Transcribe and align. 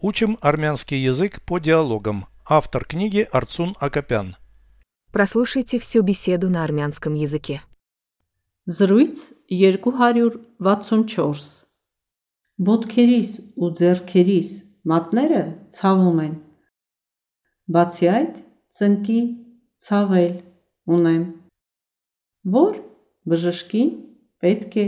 Учим 0.00 0.38
армянский 0.40 0.98
язык 0.98 1.42
по 1.42 1.58
диалогам. 1.58 2.26
Автор 2.46 2.84
книги 2.84 3.26
Арцун 3.32 3.74
Акопян. 3.80 4.36
Прослушайте 5.12 5.78
всю 5.78 6.02
беседу 6.02 6.50
на 6.50 6.64
армянском 6.64 7.14
языке. 7.14 7.62
Զրույց 8.68 9.48
264 9.48 11.68
Ոտքերիս 12.58 13.28
ու 13.54 13.68
ձեռքերիս 13.78 14.48
մատները 14.90 15.42
ցավում 15.76 16.16
են 16.24 16.32
Բացի 17.76 18.08
այդ 18.12 18.40
ծնկի 18.78 19.18
ցավել 19.86 20.34
ունեմ 20.96 21.22
Որ 22.56 22.80
բժշկին 23.30 23.92
պետք 24.42 24.76
է 24.82 24.86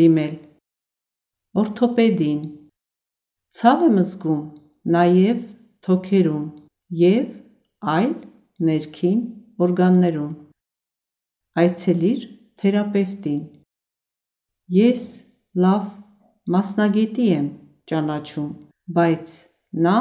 դիմել 0.00 0.38
Օրթոպեդին 1.64 2.40
Ցավ 3.58 3.80
եմ 3.88 3.96
զգում 3.98 4.42
նաև 4.94 5.38
թոքերում 5.86 6.42
եւ 6.98 7.30
այլ 7.94 8.12
ներքին 8.68 9.22
օրգաններում 9.66 10.34
Այցելիր 11.62 12.26
թերապևտին 12.62 13.40
Ես 14.76 15.06
լավ 15.64 15.88
մասնագետի 16.54 17.26
եմ 17.38 17.48
ճանաչում, 17.90 18.52
բայց 18.98 19.34
նա 19.88 19.96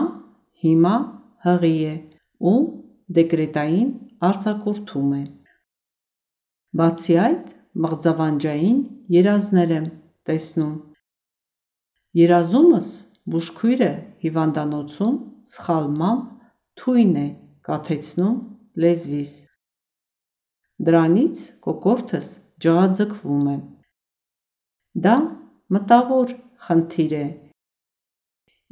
հիմա 0.68 0.94
հղի 1.48 1.74
է 1.88 1.96
ու 2.52 2.56
դեկրետային 3.18 3.90
արձակուրդում 4.30 5.12
է։ 5.18 5.24
Բացի 6.78 7.20
այդ, 7.26 7.50
մղձավանջային 7.88 8.80
երազներ 9.18 9.76
եմ 9.82 9.92
տեսնում։ 10.30 10.74
Երազումս 12.22 12.94
բուժքույրը 13.34 13.91
հիվանդանոցում 14.23 15.16
սխալմամբ 15.54 16.27
թույն 16.80 17.16
է 17.22 17.27
կաթեցնում 17.67 18.38
լեզվիս։ 18.84 19.31
Դրանից 20.88 21.44
կոկորդս 21.66 22.28
ջղաձգվում 22.66 23.50
է։ 23.53 23.58
Դա 25.08 25.16
մտավոր 25.75 26.34
խնդիր 26.67 27.16
է։ 27.17 27.25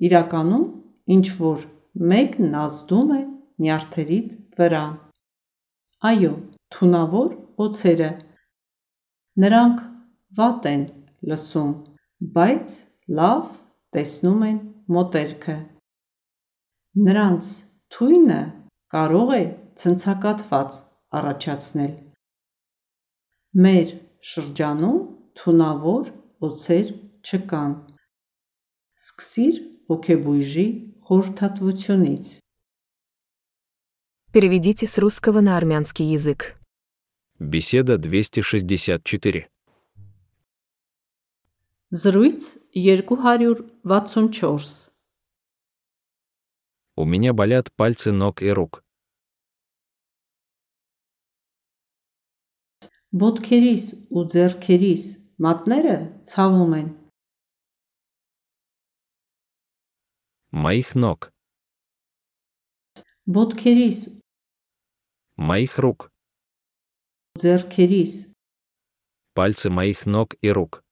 Իրականում 0.10 0.66
ինչ 1.16 1.26
որ 1.42 1.66
մեկն 2.14 2.56
ազդում 2.62 3.12
է 3.18 3.22
նյարդերիդ 3.66 4.32
վրա։ 4.60 4.86
Այո, 6.12 6.34
թունավոր 6.76 7.36
օձերը։ 7.66 8.10
Նրանք 9.44 9.84
վատ 10.40 10.68
են 10.72 10.84
լսում, 11.32 11.72
բայց 12.36 12.76
լավ 13.20 13.54
տեսնում 13.95 14.43
են 14.49 14.59
մոտերքը։ 14.95 15.57
Նրանց 17.07 17.51
թույնը 17.95 18.41
կարող 18.95 19.33
է 19.37 19.43
ցնցակատված 19.83 20.79
առաջացնել։ 21.21 21.95
Մեր 23.65 23.95
շրջանում 24.33 25.01
թունավոր 25.41 26.13
օձեր 26.49 26.93
չկան։ 27.25 27.73
Սկսիր 29.01 29.57
հոգեբույժի 29.91 30.69
խորհրդատվությունից։ 31.09 32.25
Переведите 34.33 34.87
с 34.87 34.99
русского 34.99 35.41
на 35.41 35.57
армянский 35.57 36.07
язык. 36.07 36.57
Беседа 37.41 37.99
264. 37.99 39.49
Զրույց 41.95 42.59
264 42.75 44.91
У 46.97 47.05
меня 47.05 47.33
болят 47.33 47.73
пальцы 47.75 48.13
ног 48.13 48.43
и 48.43 48.51
рук. 48.51 48.85
Ոտքերիս 53.11 53.85
ու 54.15 54.23
ձեռքերիս 54.33 55.05
մատները 55.45 55.95
ցավում 56.31 56.75
են։ 56.81 56.89
Моих 60.65 60.95
ног. 60.95 61.31
Ոտքերիս 63.27 63.99
Моих 65.49 65.79
рук. 65.79 66.11
ու 67.35 67.41
ձեռքերիս 67.43 68.13
Пальцы 69.35 69.71
моих 69.71 70.07
ног 70.07 70.35
и 70.43 70.51
рук. 70.51 70.83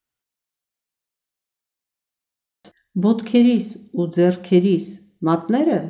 ոտքերիս 3.07 3.67
ու 3.95 4.07
ձեռքերիս 4.19 4.87
մատները 5.29 5.81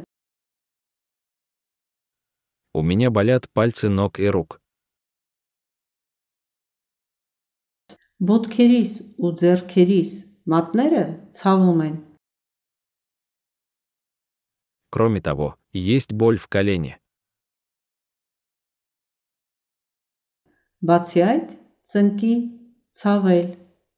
У 2.75 2.83
меня 2.83 3.11
болят 3.11 3.51
пальцы 3.51 3.89
ног 3.89 4.21
и 4.21 4.29
рук. 4.29 4.61
ոտքերիս 8.19 8.93
ու 9.23 9.31
ձեռքերիս 9.41 10.11
մատները 10.51 11.03
ցավում 11.39 11.83
են։ 11.87 11.97
Кроме 14.91 15.21
того, 15.21 15.57
есть 15.73 16.13
боль 16.13 16.39
в 16.39 16.49
колене. 16.49 16.99
Բացի 20.83 21.21
այդ, 21.31 21.49
ծնկի 21.91 22.35
ցավել 22.99 23.49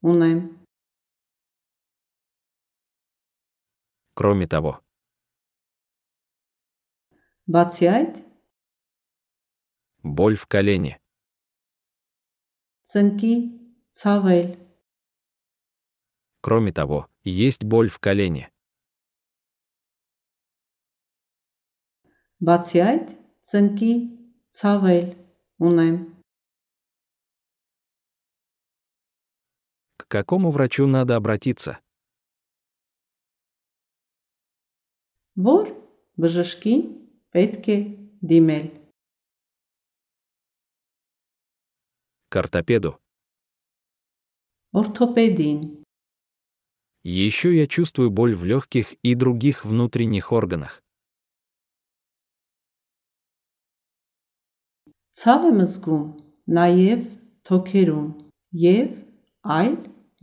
ունեմ։ 0.05 0.54
Кроме 4.15 4.47
того, 4.47 4.83
Բացի 7.51 7.87
այդ, 7.91 8.15
боль 10.05 10.37
в 10.39 10.47
колене. 10.47 11.01
ծնկի 12.87 13.35
ցավել 13.91 14.49
Кроме 16.41 16.73
того, 16.73 17.09
есть 17.25 17.65
боль 17.65 17.91
в 17.91 17.99
колене. 17.99 18.45
Բացի 22.39 22.79
այդ, 22.87 23.07
ծնկի 23.51 23.93
ցավել 24.55 25.07
ունեմ։ 25.59 25.97
К 29.99 30.07
какому 30.07 30.51
врачу 30.51 30.87
надо 30.87 31.17
обратиться? 31.17 31.83
Որ 35.49 35.71
բժշկին 36.21 36.83
պետք 37.35 37.71
է 37.75 37.79
դիմել։ 38.33 38.67
К 42.31 42.43
ортопеду. 42.45 42.99
Օրթոպեդին 44.73 45.61
Еще 47.03 47.57
я 47.57 47.67
чувствую 47.67 48.11
боль 48.11 48.37
в 48.37 48.45
легких 48.45 48.95
и 49.03 49.15
других 49.15 49.65
внутренних 49.65 50.33
органах. 50.33 50.83
ցավ 55.21 55.43
եմ 55.47 55.59
զգում 55.61 56.05
նաև 56.57 57.01
թոքերում 57.49 58.05
եւ 58.61 58.93
այլ 59.57 59.75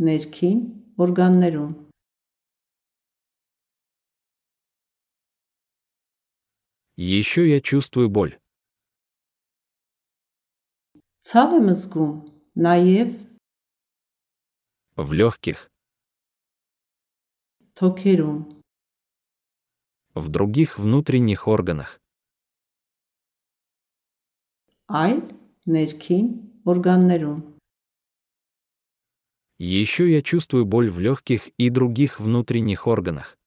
ներքին 0.07 0.61
օրգաններում։ 1.05 1.73
Еще 6.97 7.49
я 7.49 7.59
чувствую 7.61 8.09
боль. 8.09 8.39
Ցավ 11.27 11.49
եմ 11.59 11.69
զգում 11.75 12.13
նաև 12.65 13.15
В 14.97 15.13
легких, 15.13 15.69
թոքերում 17.77 18.39
в 20.15 20.29
других 20.29 20.79
внутренних 20.79 21.47
органах. 21.47 21.99
այլ 24.87 25.19
ներքին 25.75 26.27
օրգաններում։ 26.71 27.41
Еще 29.59 30.03
я 30.11 30.21
чувствую 30.21 30.65
боль 30.65 30.89
в 30.89 30.99
легких 30.99 31.49
и 31.57 31.69
других 31.69 32.19
внутренних 32.19 32.87
органах. 32.87 33.37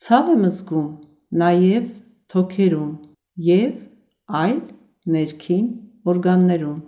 Ցավ 0.00 0.28
եմ 0.32 0.44
զգում 0.48 0.88
նաև 1.40 1.88
թոքերում 2.32 2.92
եւ 3.46 3.74
այլ 4.40 4.60
ներքին 5.14 5.66
օրգաններում։ 6.08 6.78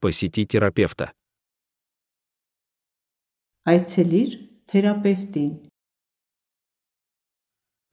Посети 0.00 0.46
терапевта. 0.48 1.10
Այցելիր 3.68 4.38
թերապևտին։ 4.72 5.52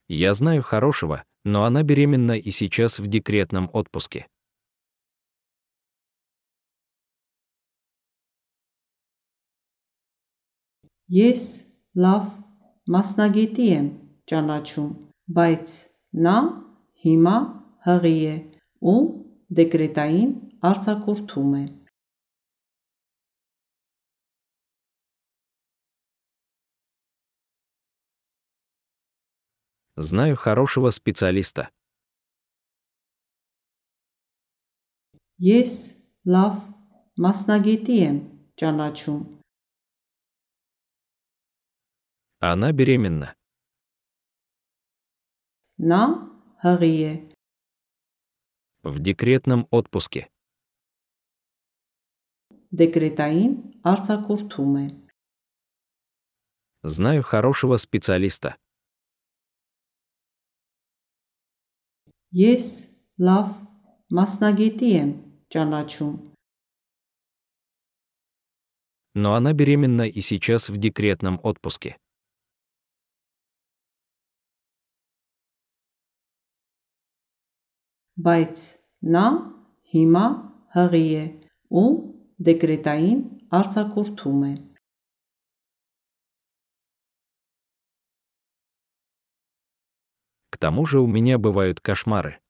Я 0.07 0.33
знаю 0.33 0.63
хорошего, 0.63 1.25
но 1.43 1.65
она 1.65 1.83
беременна 1.83 2.37
и 2.39 2.51
сейчас 2.51 2.99
в 2.99 3.07
декретном 3.07 3.69
отпуске. 3.73 4.27
Ես 11.17 11.45
լավ 12.03 12.25
մասնագետի 12.95 13.67
եմ 13.77 13.87
ճանաչում, 14.31 14.91
բայց 15.37 15.75
նա 16.27 16.37
հիմա 17.05 17.37
հղի 17.87 18.17
է 18.33 18.35
ու 18.93 18.99
դեկրետային 19.59 20.31
արձակուրդում 20.69 21.51
է։ 21.61 21.65
Знаю 29.97 30.35
хорошего 30.35 30.91
специалиста. 30.91 31.71
Ես 35.41 35.73
լավ 36.29 36.59
մասնագետի 37.17 37.95
եմ 38.05 38.19
ճանաչում, 38.61 39.19
Она 42.41 42.71
беременна. 42.71 43.33
նա 45.79 46.03
հղի 46.63 46.95
է, 47.11 47.13
В 48.83 48.99
декретном 48.99 49.67
отпуске. 49.71 50.29
դեկրետային 52.71 53.53
արձակուրդում 53.91 54.73
է։ 54.83 54.87
Знаю 56.83 57.21
хорошего 57.23 57.77
специалиста. 57.77 58.55
Ես 62.33 62.65
լավ 63.17 63.47
մասնագետի 64.17 64.89
եմ 65.01 65.11
ճանաչում, 65.53 66.15
Но 69.15 69.33
она 69.33 69.53
беременна 69.53 70.03
и 70.03 70.21
сейчас 70.21 70.69
в 70.69 70.77
декретном 70.77 71.39
отпуске. 71.41 71.97
բայց 78.17 78.63
նա 79.15 79.25
հիմա 79.93 80.25
հղի 80.77 81.05
է 81.17 81.25
ու 81.81 81.89
դեկրետային 82.47 83.21
արձակուրդում 83.59 84.41
է։ 84.47 84.55
К 90.57 90.57
тому 90.57 90.85
же 90.85 90.99
у 90.99 91.07
меня 91.07 91.37
бывают 91.37 91.79
кошмары. 91.79 92.41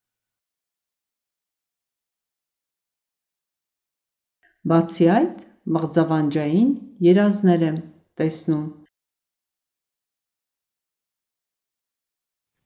Բացի 4.67 5.05
այդ, 5.11 5.43
մղձավանջային 5.75 6.71
երազներ 7.03 7.61
եմ 7.67 7.77
տեսնում։ 8.19 8.65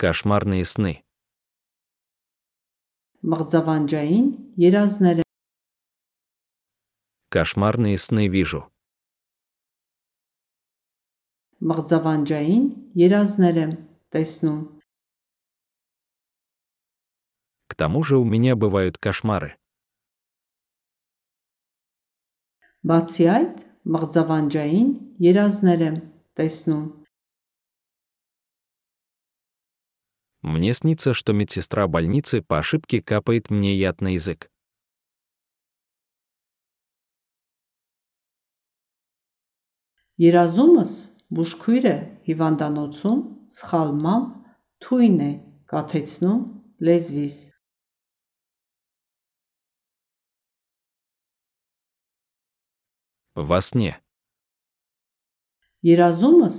Кошмарные 0.01 0.66
сны. 0.66 1.01
մղձավանջային 3.26 4.26
երազները 4.62 5.23
Кошмарные 7.34 7.99
сны 7.99 8.28
вижу. 8.31 8.61
Մղձավանջային 11.58 12.64
երազներ 13.02 13.58
եմ 13.62 13.73
տեսնում։ 14.14 14.61
К 17.67 17.75
тому 17.75 18.05
же 18.05 18.17
у 18.17 18.25
меня 18.25 18.55
бывают 18.55 18.96
кошмары. 19.02 19.58
Բացի 22.87 23.26
այդ, 23.26 23.56
մղձավանջային 23.90 24.90
երազներ 25.19 25.84
եմ 25.88 25.96
տեսնում։ 26.38 26.84
Мне 30.45 30.74
снится, 30.74 31.13
что 31.13 31.33
медсестра 31.33 31.88
больницы 31.88 32.42
по 32.42 32.60
ошибке 32.60 33.01
капает 33.01 33.50
мне 33.50 33.75
яд 33.75 34.01
на 34.01 34.13
язык. 34.13 34.51
Երազումս 40.22 40.92
բուժքույրը 41.33 41.94
հիվանդանոցում 42.28 43.22
սխալմամբ 43.57 44.28
թույն 44.86 45.16
է 45.25 45.30
կաթեցնում 45.72 46.42
լեզվիս։ 46.86 47.38
Во 53.50 53.62
сне. 53.66 53.95
Երազումս 55.81 56.57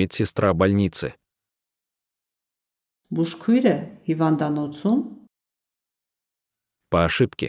Медсестра 0.00 0.54
больницы. 0.54 1.12
բուժքույրը 3.16 3.74
հիվանդանոցում 4.08 5.00
По 6.90 7.04
ошибке. 7.08 7.48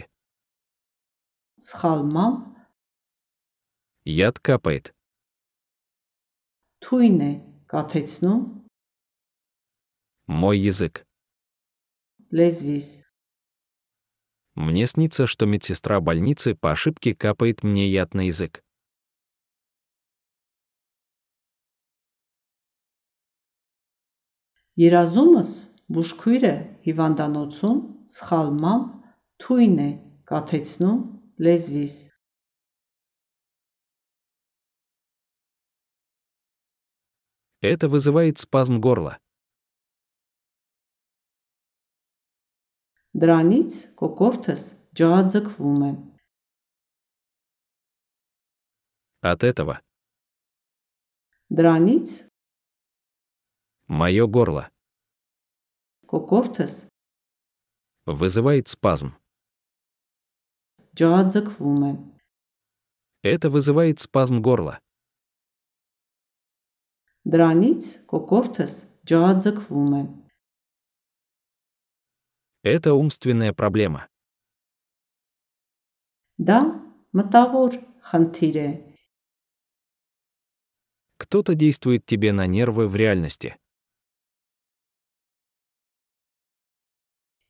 սխալմամբ 1.68 2.36
Яд 4.04 4.38
капает. 4.38 4.92
թույն 6.84 7.18
է 7.28 7.32
կաթեցնում 7.72 8.42
Мой 10.28 10.58
язык. 10.58 11.04
լեզվիս։ 12.32 12.86
Мне 14.56 14.86
снится, 14.86 15.26
что 15.26 15.46
медсестра 15.46 16.00
больницы 16.00 16.54
по 16.54 16.72
ошибке 16.72 17.14
капает 17.14 17.62
мне 17.62 17.88
яд 17.90 18.14
на 18.14 18.26
язык. 18.26 18.62
Երազումս 24.80 25.50
բուժքույրը 25.94 26.54
հիվանդանոցում 26.86 27.78
սխալմամբ 28.16 28.88
թույն 29.44 29.76
է 29.84 29.90
կաթեցնում 30.30 31.00
լեզվիս։ 31.46 31.94
Это 37.64 37.88
вызывает 37.88 38.36
спазм 38.36 38.76
горла. 38.84 39.16
Դրանից 43.14 43.78
կոկորտս 43.96 44.62
ջահաձգվում 44.98 45.82
է։ 45.88 45.92
От 49.24 49.44
этого 49.48 49.80
Դրանից 51.48 52.12
Мое 53.89 54.27
горло. 54.27 54.69
Кокофтес. 56.07 56.87
Вызывает 58.05 58.67
спазм. 58.67 59.17
Джоадзаквуме. 60.93 61.97
Это 63.23 63.49
вызывает 63.49 63.99
спазм 63.99 64.43
горла. 64.43 64.79
Драниц, 67.23 67.99
кокофтес, 68.05 68.87
джоадзаквуме. 69.05 70.29
Это 72.61 72.93
умственная 72.93 73.53
проблема. 73.53 74.07
Да, 76.37 76.79
матавор 77.11 77.71
хантире. 78.03 78.95
Кто-то 81.17 81.55
действует 81.55 82.05
тебе 82.05 82.31
на 82.33 82.45
нервы 82.45 82.87
в 82.87 82.95
реальности. 82.95 83.57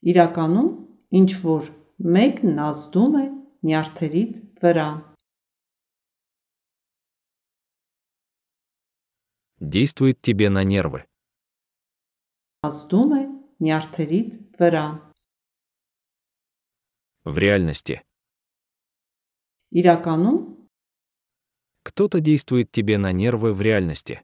Իրականում 0.04 0.70
ինչ 1.18 1.30
որ 1.44 1.68
մեկն 2.16 2.58
ազդում 2.68 3.14
է 3.20 3.24
նյարդերիդ 3.68 4.32
վրա։ 4.64 4.88
Действует 9.74 10.20
тебе 10.20 10.50
на 10.50 10.62
нервы. 10.62 11.00
Ազդում 12.68 13.14
է 13.16 13.22
նյարդերիդ 13.64 14.30
վրա։ 14.60 14.86
В 17.24 17.38
реальности. 17.38 18.04
Իրականում 19.72 20.38
Кто-то 21.84 22.20
действует 22.20 22.72
тебе 22.72 22.98
на 22.98 23.12
нервы 23.12 23.52
в 23.52 23.60
реальности. 23.60 24.20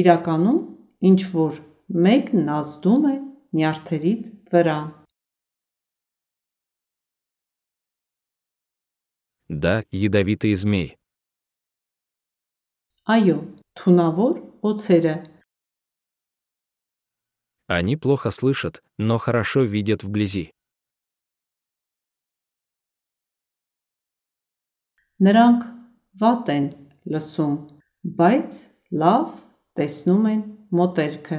իրականում 0.00 0.69
ինչ 1.08 1.20
որ 1.32 1.60
մեկն 2.06 2.50
ազդում 2.58 3.04
է 3.12 3.16
նյարդերիդ 3.58 4.22
վրա։ 4.52 4.78
Да, 9.46 9.74
ядовитые 9.94 10.56
змеи. 10.58 10.98
Այո, 13.06 13.38
թունավոր 13.78 14.34
օցերը 14.66 15.16
Они 17.68 17.96
плохо 17.96 18.30
слышат, 18.30 18.82
но 18.96 19.18
хорошо 19.18 19.62
видят 19.62 20.04
вблизи. 20.04 20.52
Նրանք 25.16 25.62
վատ 26.20 26.48
են 26.52 26.66
լսում, 27.08 27.54
բայց 28.18 28.56
լավ 29.00 29.30
տեսնում 29.78 30.26
են 30.28 30.42
մոտերքը։ 30.76 31.38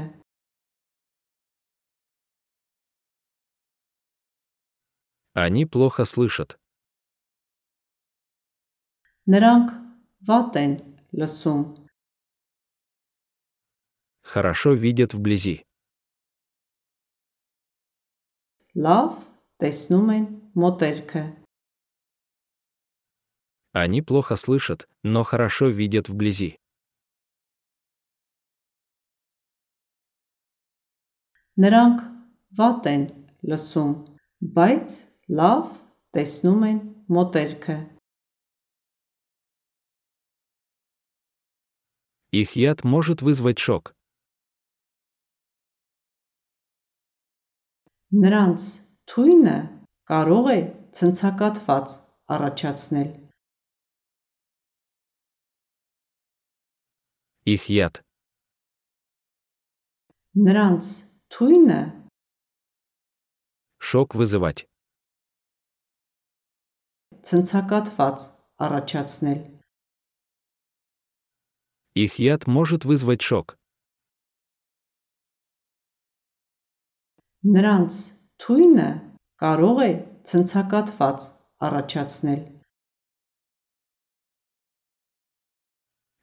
Они 5.37 5.65
плохо 5.65 6.05
слышат. 6.05 6.57
Նրանք 9.27 9.75
վատ 10.27 10.55
են 10.63 10.73
լսում, 11.19 11.63
Хорошо 14.27 14.73
видят 14.73 15.13
вблизи. 15.13 15.63
լավ 18.85 19.13
տեսնում 19.61 20.09
են 20.15 20.25
մոտերքը։ 20.61 21.23
Они 23.73 24.01
плохо 24.01 24.35
слышат, 24.35 24.89
но 25.03 25.23
хорошо 25.23 25.69
видят 25.69 26.09
вблизи. 26.09 26.57
Նրանք 31.57 32.01
վատ 32.57 32.89
են 32.93 33.03
լսում, 33.49 33.93
բայց 34.57 34.97
լավ 35.39 35.69
տեսնում 36.17 36.65
են 36.71 36.79
մոտերքը։ 37.17 37.77
Их 42.37 42.55
яд 42.55 42.83
может 42.83 43.21
вызвать 43.21 43.57
шок. 43.57 43.95
Նրանց 48.11 48.65
թույնը 49.09 49.57
կարող 50.11 50.45
է 50.53 50.59
ցնցակատված 50.97 51.95
առաջացնել։ 52.35 53.09
Их 57.47 57.69
яд. 57.71 58.03
Նրանց 60.35 60.85
թույնը 61.33 61.81
Шок 63.79 64.15
вызывать. 64.15 64.67
ցնցակատված 67.27 68.17
առաջացնել։ 68.65 69.39
Их 72.03 72.19
яд 72.19 72.47
может 72.47 72.85
вызвать 72.85 73.21
шок. 73.21 73.57
Նրանց 77.43 77.93
թույնը 78.43 78.89
կարող 79.41 79.77
է 79.87 79.91
ցնցակատված 80.29 81.19
առաջացնել։ 81.67 82.41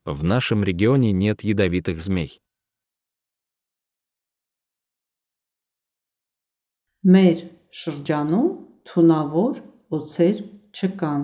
В 0.04 0.20
нашем 0.22 0.64
регионе 0.64 1.12
нет 1.12 1.42
ядовитых 1.42 2.00
змей. 2.00 2.40
Մեր 7.04 7.40
շրջանում 7.80 8.50
թունավոր 8.88 9.58
օծեր 9.92 10.38
չկան։ 10.72 11.22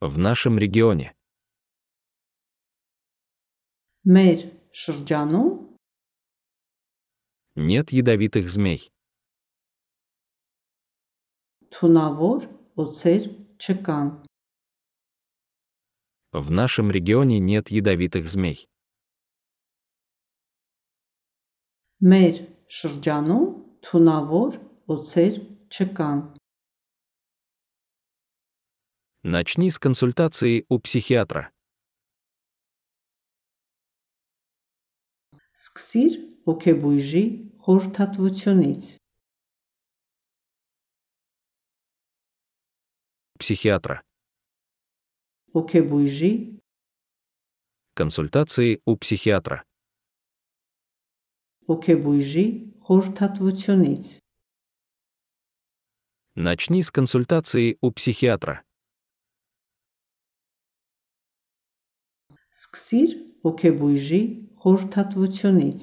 В 0.00 0.18
нашем 0.18 0.58
регионе. 0.58 1.12
Մեր 4.04 4.38
շրջանում 4.72 5.52
Нет 7.56 7.92
ядовитых 7.92 8.48
змей. 8.48 8.90
թունավոր 11.74 12.40
օծեր 12.82 13.22
չկան։ 13.62 14.08
В 16.32 16.50
нашем 16.50 16.90
регионе 16.90 17.38
нет 17.38 17.70
ядовитых 17.70 18.28
змей. 18.28 18.66
Մեր 22.04 22.40
շրջանում 22.78 23.44
թունավոր 23.86 24.56
օծեր 24.94 25.34
չկան։ 25.74 26.18
Начни 29.24 29.70
с 29.70 29.78
консультации 29.78 30.66
у 30.68 30.78
психиатра. 30.84 31.48
Սկսիր 35.54 36.12
հոգեբույժի 36.44 37.24
խորհրդատվությունից։ 37.64 38.82
Психиатра. 43.40 44.02
Հոգեբույժի 45.56 46.32
Консультации 47.94 48.82
у 48.84 48.96
психиатра. 48.96 49.64
հոգեբույժի 51.68 52.46
խորհրդատվությունից։ 52.86 54.04
Начни 56.36 56.82
с 56.82 56.90
консультации 56.90 57.78
у 57.80 57.90
психиатра. 57.90 58.62
Սկսիր 62.52 63.10
հոգեբույժի 63.44 64.22
խորհրդատվությունից։ 64.62 65.80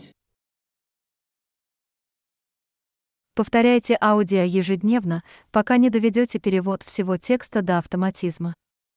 Повторяйте 3.33 3.97
аудио 3.99 4.43
ежедневно, 4.43 5.23
пока 5.51 5.77
не 5.77 5.89
доведете 5.89 6.37
перевод 6.37 6.83
всего 6.83 7.17
текста 7.17 7.61
до 7.61 7.77
автоматизма. 7.77 8.53